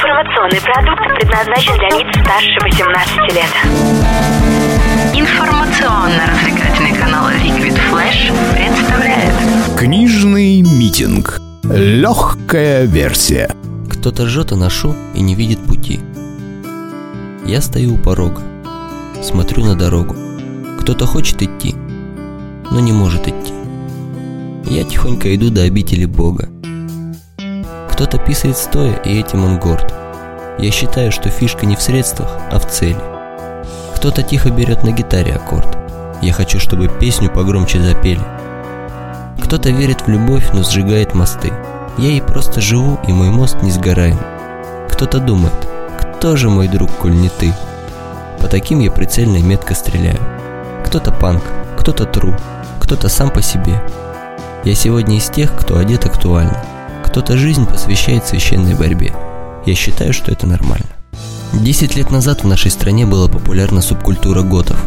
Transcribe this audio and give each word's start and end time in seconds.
Информационный 0.00 0.60
продукт 0.62 1.02
предназначен 1.14 1.76
для 1.76 1.90
лиц 1.98 2.08
старше 2.22 2.58
18 2.62 3.18
лет. 3.34 3.52
Информационно-развлекательный 5.12 6.94
канал 6.94 7.28
Liquid 7.28 7.78
Flash 7.90 8.32
представляет 8.54 9.34
Книжный 9.76 10.62
митинг. 10.62 11.38
Легкая 11.64 12.86
версия. 12.86 13.54
Кто-то 13.90 14.24
жжет 14.26 14.52
аношу 14.52 14.94
и 15.14 15.20
не 15.20 15.34
видит 15.34 15.60
пути. 15.66 16.00
Я 17.44 17.60
стою 17.60 17.96
у 17.96 17.98
порога, 17.98 18.40
смотрю 19.22 19.66
на 19.66 19.74
дорогу. 19.74 20.16
Кто-то 20.80 21.04
хочет 21.04 21.42
идти, 21.42 21.74
но 22.70 22.80
не 22.80 22.92
может 22.92 23.28
идти. 23.28 23.52
Я 24.64 24.84
тихонько 24.84 25.34
иду 25.36 25.50
до 25.50 25.64
обители 25.64 26.06
Бога. 26.06 26.48
Кто-то 28.00 28.16
писает 28.16 28.56
стоя, 28.56 28.94
и 29.04 29.20
этим 29.20 29.44
он 29.44 29.58
горд. 29.58 29.92
Я 30.58 30.70
считаю, 30.70 31.12
что 31.12 31.28
фишка 31.28 31.66
не 31.66 31.76
в 31.76 31.82
средствах, 31.82 32.30
а 32.50 32.58
в 32.58 32.66
цели. 32.66 32.96
Кто-то 33.94 34.22
тихо 34.22 34.48
берет 34.48 34.82
на 34.82 34.92
гитаре 34.92 35.34
аккорд. 35.34 35.76
Я 36.22 36.32
хочу, 36.32 36.58
чтобы 36.58 36.88
песню 36.88 37.28
погромче 37.28 37.78
запели. 37.78 38.22
Кто-то 39.42 39.68
верит 39.68 40.00
в 40.00 40.08
любовь, 40.08 40.48
но 40.54 40.62
сжигает 40.62 41.12
мосты. 41.12 41.52
Я 41.98 42.08
ей 42.08 42.22
просто 42.22 42.62
живу, 42.62 42.98
и 43.06 43.12
мой 43.12 43.28
мост 43.28 43.60
не 43.60 43.70
сгораем. 43.70 44.18
Кто-то 44.88 45.20
думает, 45.20 45.52
кто 46.00 46.38
же 46.38 46.48
мой 46.48 46.68
друг, 46.68 46.90
коль 46.96 47.12
не 47.12 47.28
ты? 47.28 47.52
По 48.40 48.48
таким 48.48 48.78
я 48.78 48.90
прицельно 48.90 49.36
и 49.36 49.42
метко 49.42 49.74
стреляю. 49.74 50.20
Кто-то 50.86 51.12
панк, 51.12 51.42
кто-то 51.78 52.06
тру, 52.06 52.34
кто-то 52.78 53.10
сам 53.10 53.28
по 53.28 53.42
себе. 53.42 53.74
Я 54.64 54.74
сегодня 54.74 55.18
из 55.18 55.28
тех, 55.28 55.54
кто 55.54 55.76
одет 55.76 56.06
актуально. 56.06 56.64
Кто-то 57.10 57.36
жизнь 57.36 57.66
посвящает 57.66 58.28
священной 58.28 58.74
борьбе. 58.74 59.12
Я 59.66 59.74
считаю, 59.74 60.12
что 60.12 60.30
это 60.30 60.46
нормально. 60.46 60.86
Десять 61.52 61.96
лет 61.96 62.12
назад 62.12 62.44
в 62.44 62.46
нашей 62.46 62.70
стране 62.70 63.04
была 63.04 63.26
популярна 63.26 63.82
субкультура 63.82 64.42
готов. 64.42 64.80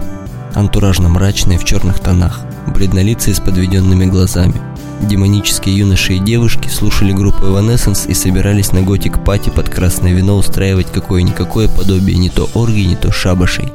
Антуражно 0.55 1.09
мрачные 1.09 1.59
в 1.59 1.65
черных 1.65 1.99
тонах, 1.99 2.39
бледнолицые 2.67 3.35
с 3.35 3.41
подведенными 3.41 4.05
глазами. 4.05 4.55
Демонические 5.01 5.77
юноши 5.77 6.13
и 6.13 6.19
девушки 6.19 6.69
слушали 6.69 7.11
группу 7.11 7.43
Evanescence 7.43 8.07
и 8.07 8.13
собирались 8.13 8.71
на 8.71 8.83
готик-пати 8.83 9.49
под 9.49 9.67
красное 9.67 10.13
вино 10.13 10.37
устраивать 10.37 10.87
какое-никакое 10.93 11.67
подобие 11.67 12.17
не 12.17 12.29
то 12.29 12.49
оргии, 12.53 12.85
не 12.85 12.95
то 12.95 13.11
шабашей. 13.11 13.73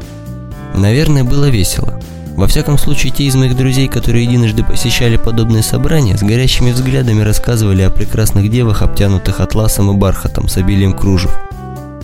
Наверное, 0.75 1.23
было 1.23 1.51
весело. 1.51 2.01
Во 2.39 2.47
всяком 2.47 2.79
случае, 2.79 3.13
те 3.13 3.25
из 3.25 3.35
моих 3.35 3.57
друзей, 3.57 3.89
которые 3.89 4.25
единожды 4.25 4.63
посещали 4.63 5.17
подобные 5.17 5.65
собрания, 5.65 6.17
с 6.17 6.23
горящими 6.23 6.71
взглядами 6.71 7.23
рассказывали 7.23 7.83
о 7.83 7.91
прекрасных 7.91 8.49
девах, 8.49 8.83
обтянутых 8.83 9.41
атласом 9.41 9.91
и 9.91 9.99
бархатом 9.99 10.47
с 10.47 10.57
обилием 10.57 10.93
кружев, 10.93 11.37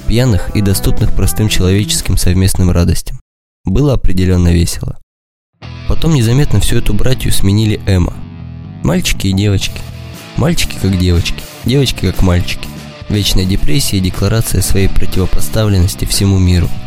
пьяных 0.08 0.50
и 0.56 0.60
доступных 0.60 1.12
простым 1.12 1.48
человеческим 1.48 2.16
совместным 2.16 2.72
радостям. 2.72 3.20
Было 3.64 3.92
определенно 3.92 4.48
весело. 4.48 4.98
Потом 5.86 6.14
незаметно 6.14 6.58
всю 6.58 6.78
эту 6.78 6.94
братью 6.94 7.30
сменили 7.30 7.80
Эма. 7.86 8.14
Мальчики 8.82 9.28
и 9.28 9.32
девочки. 9.32 9.80
Мальчики 10.36 10.76
как 10.82 10.98
девочки, 10.98 11.44
девочки 11.64 12.10
как 12.10 12.22
мальчики. 12.22 12.66
Вечная 13.08 13.44
депрессия 13.44 13.98
и 13.98 14.00
декларация 14.00 14.62
своей 14.62 14.88
противопоставленности 14.88 16.06
всему 16.06 16.40
миру– 16.40 16.68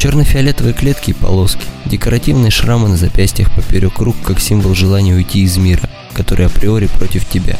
Черно-фиолетовые 0.00 0.72
клетки 0.72 1.10
и 1.10 1.12
полоски, 1.12 1.66
декоративные 1.84 2.50
шрамы 2.50 2.88
на 2.88 2.96
запястьях 2.96 3.54
поперек 3.54 3.98
рук 3.98 4.16
как 4.24 4.40
символ 4.40 4.74
желания 4.74 5.12
уйти 5.12 5.42
из 5.42 5.58
мира, 5.58 5.90
который 6.14 6.46
априори 6.46 6.86
против 6.86 7.28
тебя. 7.28 7.58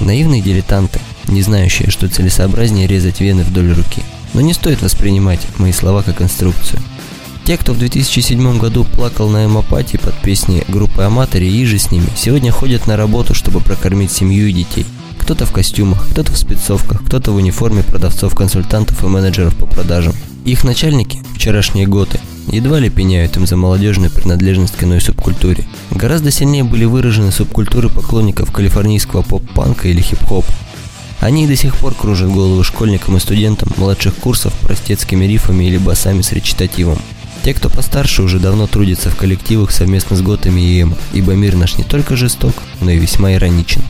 Наивные 0.00 0.42
дилетанты, 0.42 0.98
не 1.28 1.40
знающие, 1.40 1.88
что 1.88 2.08
целесообразнее 2.08 2.88
резать 2.88 3.20
вены 3.20 3.44
вдоль 3.44 3.74
руки. 3.74 4.02
Но 4.32 4.40
не 4.40 4.54
стоит 4.54 4.82
воспринимать 4.82 5.38
мои 5.56 5.70
слова 5.70 6.02
как 6.02 6.20
инструкцию. 6.20 6.82
Те, 7.44 7.58
кто 7.58 7.74
в 7.74 7.78
2007 7.78 8.58
году 8.58 8.82
плакал 8.82 9.28
на 9.28 9.44
эмопатии 9.44 9.98
под 9.98 10.14
песни 10.20 10.64
группы 10.66 11.02
Аматори 11.02 11.46
и 11.46 11.64
же 11.64 11.78
с 11.78 11.92
ними, 11.92 12.08
сегодня 12.16 12.50
ходят 12.50 12.88
на 12.88 12.96
работу, 12.96 13.34
чтобы 13.34 13.60
прокормить 13.60 14.10
семью 14.10 14.48
и 14.48 14.52
детей. 14.52 14.84
Кто-то 15.20 15.46
в 15.46 15.52
костюмах, 15.52 16.08
кто-то 16.10 16.32
в 16.32 16.36
спецовках, 16.36 17.04
кто-то 17.04 17.30
в 17.30 17.36
униформе 17.36 17.84
продавцов, 17.84 18.34
консультантов 18.34 19.04
и 19.04 19.06
менеджеров 19.06 19.54
по 19.54 19.66
продажам. 19.66 20.14
Их 20.44 20.62
начальники, 20.62 21.22
вчерашние 21.34 21.86
готы, 21.86 22.20
едва 22.52 22.78
ли 22.78 22.90
пеняют 22.90 23.36
им 23.36 23.46
за 23.46 23.56
молодежную 23.56 24.10
принадлежность 24.10 24.76
к 24.76 24.84
иной 24.84 25.00
субкультуре. 25.00 25.64
Гораздо 25.90 26.30
сильнее 26.30 26.64
были 26.64 26.84
выражены 26.84 27.32
субкультуры 27.32 27.88
поклонников 27.88 28.52
калифорнийского 28.52 29.22
поп-панка 29.22 29.88
или 29.88 30.02
хип-хопа. 30.02 30.52
Они 31.20 31.44
и 31.44 31.46
до 31.46 31.56
сих 31.56 31.74
пор 31.76 31.94
кружат 31.94 32.30
головы 32.30 32.62
школьникам 32.62 33.16
и 33.16 33.20
студентам 33.20 33.70
младших 33.78 34.14
курсов 34.16 34.52
простецкими 34.60 35.24
рифами 35.24 35.64
или 35.64 35.78
басами 35.78 36.20
с 36.20 36.32
речитативом. 36.32 36.98
Те, 37.42 37.54
кто 37.54 37.70
постарше, 37.70 38.22
уже 38.22 38.38
давно 38.38 38.66
трудятся 38.66 39.10
в 39.10 39.16
коллективах 39.16 39.70
совместно 39.70 40.16
с 40.16 40.20
готами 40.20 40.60
и 40.60 40.82
эмо, 40.82 40.98
ибо 41.14 41.32
мир 41.32 41.56
наш 41.56 41.78
не 41.78 41.84
только 41.84 42.16
жесток, 42.16 42.54
но 42.82 42.90
и 42.90 42.98
весьма 42.98 43.32
ироничен. 43.32 43.82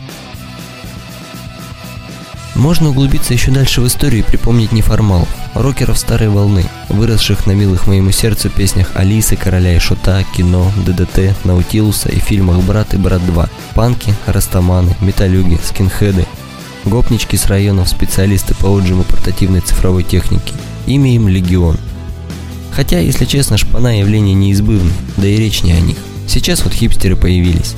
Можно 2.55 2.91
углубиться 2.91 3.35
еще 3.35 3.51
дальше 3.51 3.81
в 3.81 3.87
историю 3.89 4.21
и 4.23 4.27
припомнить 4.27 4.71
неформалов, 4.71 5.29
рокеров 5.55 5.99
старой 5.99 6.29
волны, 6.29 6.65
выросших 6.89 7.47
на 7.47 7.53
милых 7.53 7.87
моему 7.87 8.11
сердцу 8.11 8.51
песнях 8.51 8.91
Алисы, 8.95 9.37
Короля 9.37 9.77
и 9.77 9.79
Шута, 9.79 10.25
кино, 10.37 10.71
ДДТ, 10.85 11.35
Наутилуса 11.45 12.09
и 12.09 12.19
фильмах 12.19 12.59
«Брат» 12.65 12.95
и 12.95 12.97
«Брат 12.97 13.23
2», 13.23 13.49
панки, 13.75 14.15
растаманы, 14.27 14.97
металюги, 15.01 15.59
скинхеды, 15.65 16.27
гопнички 16.85 17.37
с 17.37 17.47
районов, 17.47 17.89
специалисты 17.89 18.55
по 18.55 18.67
отжиму 18.67 19.05
портативной 19.05 19.61
цифровой 19.61 20.03
техники. 20.03 20.53
Имя 20.87 21.15
им 21.15 21.29
Легион. 21.29 21.79
Хотя, 22.73 22.99
если 22.99 23.25
честно, 23.25 23.57
шпана 23.57 24.01
явление 24.01 24.35
неизбывно, 24.35 24.93
да 25.17 25.27
и 25.27 25.37
речь 25.37 25.63
не 25.63 25.73
о 25.73 25.81
них. 25.81 25.97
Сейчас 26.27 26.65
вот 26.65 26.73
хипстеры 26.73 27.17
появились. 27.17 27.75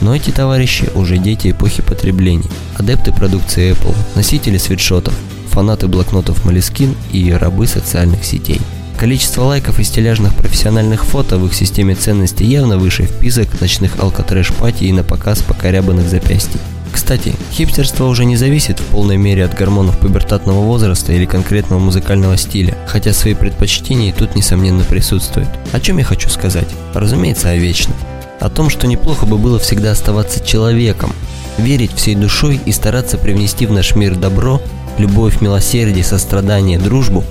Но 0.00 0.14
эти 0.14 0.30
товарищи 0.30 0.88
уже 0.94 1.18
дети 1.18 1.50
эпохи 1.50 1.82
потребления, 1.82 2.48
адепты 2.76 3.12
продукции 3.12 3.72
Apple, 3.72 3.96
носители 4.14 4.56
свитшотов, 4.56 5.14
фанаты 5.58 5.88
блокнотов 5.88 6.46
Moleskine 6.46 6.94
и 7.10 7.32
рабы 7.32 7.66
социальных 7.66 8.24
сетей. 8.24 8.60
Количество 8.96 9.42
лайков 9.42 9.80
и 9.80 9.82
стиляжных 9.82 10.32
профессиональных 10.36 11.04
фото 11.04 11.36
в 11.36 11.46
их 11.46 11.52
системе 11.52 11.96
ценностей 11.96 12.44
явно 12.44 12.78
выше 12.78 13.06
вписок 13.06 13.60
ночных 13.60 13.98
алкотрэш-пати 13.98 14.84
и 14.84 14.92
на 14.92 15.02
показ 15.02 15.42
покорябанных 15.42 16.08
запястий. 16.08 16.60
Кстати, 16.92 17.34
хипстерство 17.50 18.04
уже 18.04 18.24
не 18.24 18.36
зависит 18.36 18.78
в 18.78 18.84
полной 18.84 19.16
мере 19.16 19.44
от 19.44 19.54
гормонов 19.54 19.98
пубертатного 19.98 20.60
возраста 20.60 21.12
или 21.12 21.24
конкретного 21.24 21.80
музыкального 21.80 22.36
стиля, 22.36 22.78
хотя 22.86 23.12
свои 23.12 23.34
предпочтения 23.34 24.14
тут 24.16 24.36
несомненно 24.36 24.84
присутствуют. 24.84 25.48
О 25.72 25.80
чем 25.80 25.98
я 25.98 26.04
хочу 26.04 26.28
сказать? 26.28 26.68
Разумеется, 26.94 27.48
о 27.48 27.56
вечном 27.56 27.96
о 28.40 28.48
том, 28.48 28.70
что 28.70 28.86
неплохо 28.86 29.26
бы 29.26 29.36
было 29.36 29.58
всегда 29.58 29.92
оставаться 29.92 30.44
человеком, 30.44 31.12
верить 31.58 31.92
всей 31.94 32.14
душой 32.14 32.60
и 32.64 32.72
стараться 32.72 33.18
привнести 33.18 33.66
в 33.66 33.72
наш 33.72 33.94
мир 33.94 34.14
добро, 34.14 34.62
любовь, 34.98 35.40
милосердие, 35.40 36.04
сострадание, 36.04 36.78
дружбу 36.78 37.24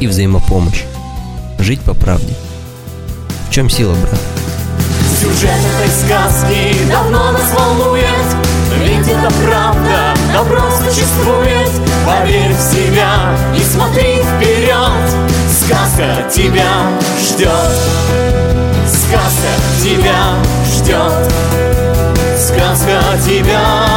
и 0.00 0.06
взаимопомощь. 0.06 0.84
Жить 1.58 1.80
по 1.82 1.94
правде. 1.94 2.34
В 3.48 3.52
чем 3.52 3.68
сила, 3.68 3.94
брат? 3.94 4.20
Сюжет 5.20 5.50
этой 5.50 5.90
сказки 5.90 6.88
давно 6.90 7.32
нас 7.32 7.52
волнует 7.52 8.06
Ведь 8.82 9.06
это 9.06 9.30
правда, 9.44 10.14
добро 10.32 10.62
существует 10.78 11.68
Поверь 12.06 12.54
в 12.54 12.60
себя 12.60 13.36
и 13.54 13.60
смотри 13.60 14.22
вперед 14.22 14.80
Сказка 15.60 16.30
тебя 16.32 16.72
ждет 17.20 17.50
Сказка 18.88 19.52
тебя 19.82 20.36
ждет 20.72 21.32
Сказка 22.38 23.02
тебя 23.22 23.60
ждет 23.60 23.89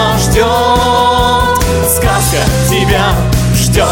Сказка 2.33 2.49
тебя 2.67 3.13
ждет 3.55 3.85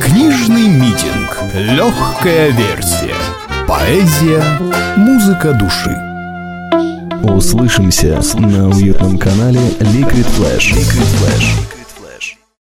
Книжный 0.00 0.68
митинг. 0.68 1.38
Легкая 1.54 2.50
версия. 2.50 3.14
Поэзия, 3.66 4.42
музыка 4.96 5.52
души. 5.52 5.96
Услышимся 7.22 8.20
на 8.34 8.68
уютном 8.68 9.18
канале 9.18 9.60
Liquid 9.80 10.26
Flash. 10.38 10.72
Liquid 10.72 11.06
Flash. 11.18 11.75